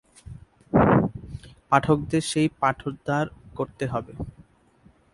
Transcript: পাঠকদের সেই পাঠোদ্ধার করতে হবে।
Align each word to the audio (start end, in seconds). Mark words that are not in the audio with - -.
পাঠকদের 1.69 2.23
সেই 2.31 2.47
পাঠোদ্ধার 2.59 3.25
করতে 3.55 3.85
হবে। 3.87 4.13